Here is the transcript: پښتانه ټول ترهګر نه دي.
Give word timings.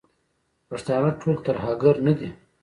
پښتانه 0.69 1.09
ټول 1.21 1.35
ترهګر 1.45 1.95
نه 2.05 2.13
دي. 2.19 2.29